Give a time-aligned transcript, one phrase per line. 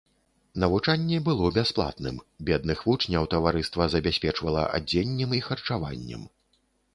[0.61, 2.17] Навучанне было бясплатным,
[2.47, 6.27] бедных вучняў таварыства забяспечвала адзеннем і харчаваннем.